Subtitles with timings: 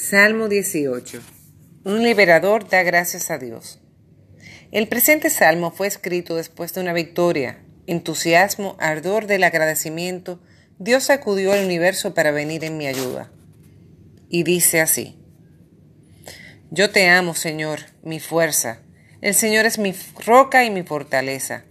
[0.00, 1.20] Salmo 18.
[1.84, 3.82] Un liberador da gracias a Dios.
[4.72, 10.40] El presente salmo fue escrito después de una victoria, entusiasmo, ardor del agradecimiento.
[10.78, 13.30] Dios sacudió al universo para venir en mi ayuda.
[14.30, 15.18] Y dice así.
[16.70, 18.80] Yo te amo, Señor, mi fuerza.
[19.20, 19.94] El Señor es mi
[20.24, 21.64] roca y mi fortaleza.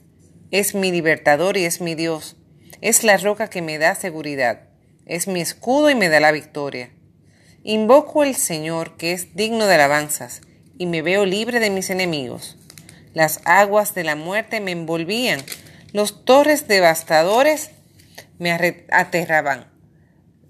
[0.51, 2.37] Es mi libertador y es mi Dios.
[2.79, 4.69] Es la roca que me da seguridad.
[5.07, 6.91] Es mi escudo y me da la victoria.
[7.63, 10.41] Invoco al Señor que es digno de alabanzas,
[10.77, 12.57] y me veo libre de mis enemigos.
[13.13, 15.41] Las aguas de la muerte me envolvían,
[15.91, 17.71] los torres devastadores
[18.37, 18.53] me
[18.91, 19.65] aterraban.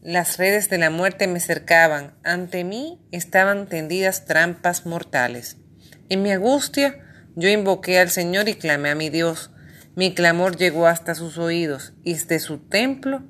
[0.04, 5.58] Las redes de la muerte me cercaban, ante mí estaban tendidas trampas mortales.
[6.10, 7.04] En mi angustia
[7.36, 9.50] yo invoqué al Señor y clamé a mi Dios.
[9.96, 13.24] Mi clamor llegó hasta sus oídos, y desde su templo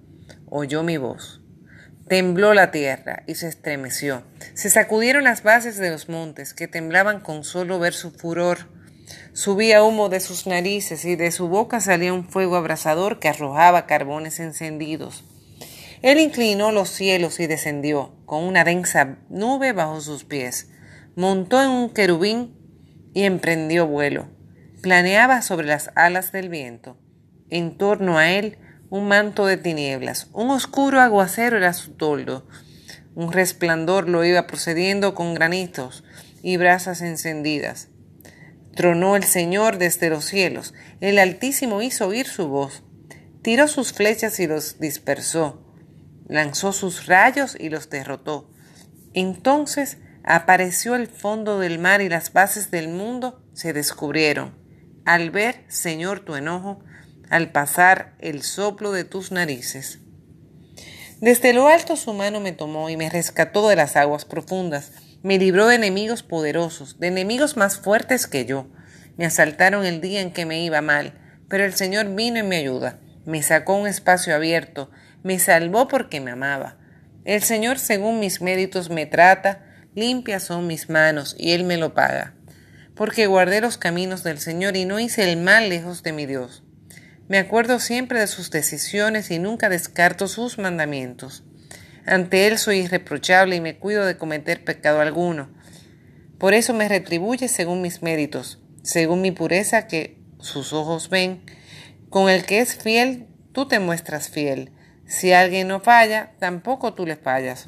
[0.50, 1.42] oyó mi voz.
[2.09, 4.23] Tembló la tierra y se estremeció.
[4.55, 8.67] Se sacudieron las bases de los montes, que temblaban con solo ver su furor.
[9.34, 13.86] Subía humo de sus narices y de su boca salía un fuego abrasador que arrojaba
[13.86, 15.23] carbones encendidos.
[16.02, 20.67] Él inclinó los cielos y descendió, con una densa nube bajo sus pies.
[21.16, 22.56] Montó en un querubín
[23.14, 24.30] y emprendió vuelo.
[24.81, 26.97] Planeaba sobre las alas del viento.
[27.52, 28.58] En torno a él
[28.90, 32.48] un manto de tinieblas, un oscuro aguacero era su toldo,
[33.16, 36.04] un resplandor lo iba procediendo con granitos
[36.42, 37.90] y brasas encendidas.
[38.76, 42.84] Tronó el Señor desde los cielos, el Altísimo hizo oír su voz,
[43.42, 45.66] tiró sus flechas y los dispersó,
[46.28, 48.50] lanzó sus rayos y los derrotó.
[49.14, 54.58] Entonces apareció el fondo del mar y las bases del mundo se descubrieron.
[55.06, 56.84] Al ver, Señor, tu enojo,
[57.30, 59.99] al pasar el soplo de tus narices.
[61.22, 65.38] Desde lo alto su mano me tomó y me rescató de las aguas profundas, me
[65.38, 68.67] libró de enemigos poderosos, de enemigos más fuertes que yo.
[69.17, 71.13] Me asaltaron el día en que me iba mal,
[71.50, 74.89] pero el Señor vino en mi ayuda, me sacó un espacio abierto,
[75.23, 76.78] me salvó porque me amaba.
[77.25, 81.94] El Señor según mis méritos me trata, limpias son mis manos y Él me lo
[81.94, 82.34] paga.
[82.95, 86.63] Porque guardé los caminos del Señor y no hice el mal lejos de mi Dios.
[87.29, 91.44] Me acuerdo siempre de sus decisiones y nunca descarto sus mandamientos.
[92.07, 95.47] Ante Él soy irreprochable y me cuido de cometer pecado alguno.
[96.39, 101.44] Por eso me retribuye según mis méritos, según mi pureza que sus ojos ven.
[102.09, 104.72] Con el que es fiel, tú te muestras fiel.
[105.06, 107.68] Si alguien no falla, tampoco tú le fallas.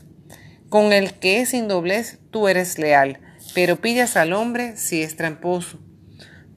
[0.70, 3.20] Con el que es indoblez, tú eres leal,
[3.54, 5.80] pero pillas al hombre si es tramposo.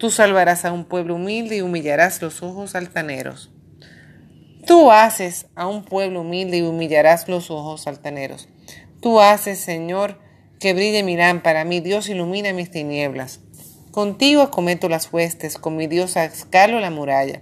[0.04, 3.50] Tú salvarás a un pueblo humilde y humillarás los ojos altaneros.
[4.66, 8.50] Tú haces a un pueblo humilde y humillarás los ojos altaneros.
[9.00, 10.19] Tú haces, Señor,
[10.60, 13.41] que brille mi lámpara, mi Dios ilumina mis tinieblas.
[13.93, 17.41] Contigo acometo las huestes, con mi Dios escalo la muralla.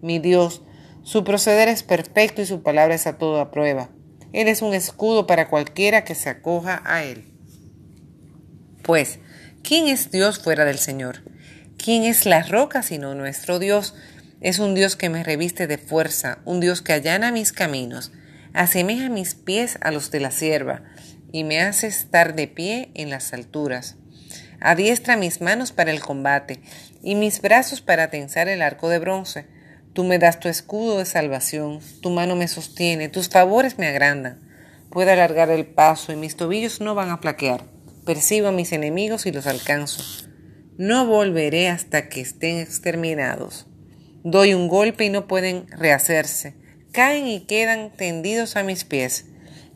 [0.00, 0.62] Mi Dios,
[1.02, 3.90] su proceder es perfecto y su palabra es a toda prueba.
[4.32, 7.32] Él es un escudo para cualquiera que se acoja a él.
[8.84, 9.18] Pues,
[9.64, 11.33] ¿quién es Dios fuera del Señor?
[11.84, 13.94] ¿Quién es la roca sino nuestro Dios?
[14.40, 18.10] Es un Dios que me reviste de fuerza, un Dios que allana mis caminos,
[18.54, 20.82] asemeja mis pies a los de la sierva,
[21.30, 23.96] y me hace estar de pie en las alturas.
[24.62, 26.62] Adiestra mis manos para el combate,
[27.02, 29.44] y mis brazos para tensar el arco de bronce.
[29.92, 34.40] Tú me das tu escudo de salvación, tu mano me sostiene, tus favores me agrandan.
[34.88, 37.66] Puedo alargar el paso y mis tobillos no van a flaquear.
[38.06, 40.32] Percibo a mis enemigos y los alcanzo.
[40.76, 43.68] No volveré hasta que estén exterminados.
[44.24, 46.56] Doy un golpe y no pueden rehacerse.
[46.90, 49.26] Caen y quedan tendidos a mis pies.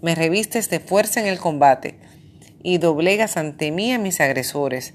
[0.02, 2.00] Me revistes de fuerza en el combate
[2.64, 4.94] y doblegas ante mí a mis agresores.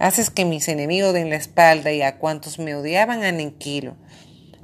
[0.00, 3.94] Haces que mis enemigos den la espalda y a cuantos me odiaban aniquilo.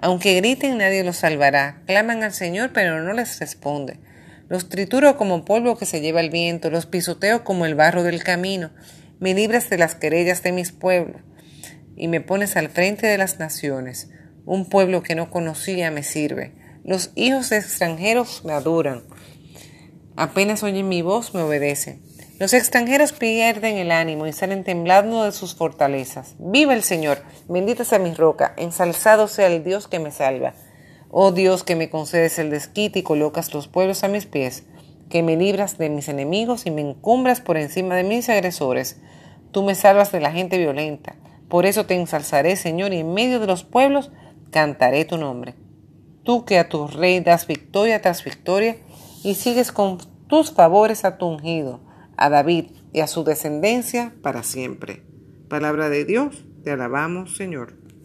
[0.02, 1.84] Aunque griten nadie los salvará.
[1.86, 4.00] Claman al Señor pero no les responde.
[4.48, 8.25] Los trituro como polvo que se lleva el viento, los pisoteo como el barro del
[8.25, 8.72] camino
[9.20, 11.20] me libras de las querellas de mis pueblos
[11.94, 14.08] y me pones al frente de las naciones.
[14.46, 16.55] Un pueblo que no conocía me sirve.
[16.82, 19.02] Los hijos de extranjeros me adoran.
[20.17, 22.02] Apenas oyen mi voz, me obedecen.
[22.38, 26.37] Los extranjeros pierden el ánimo y salen temblando de sus fortalezas.
[26.38, 27.22] ¡Viva el Señor!
[27.46, 30.55] Bendita sea mi roca, ensalzado sea el Dios que me salva.
[31.11, 34.64] Oh Dios que me concedes el desquite y colocas los pueblos a mis pies
[35.10, 39.00] que me libras de mis enemigos y me encumbras por encima de mis agresores.
[39.50, 41.16] Tú me salvas de la gente violenta.
[41.48, 44.12] Por eso te ensalzaré, Señor, y en medio de los pueblos
[44.50, 45.54] cantaré tu nombre.
[46.22, 48.76] Tú que a tu rey das victoria tras victoria
[49.24, 49.98] y sigues con
[50.28, 51.80] tus favores a tu ungido,
[52.16, 55.02] a David y a su descendencia para siempre.
[55.48, 57.80] Palabra de Dios, te alabamos, Señor.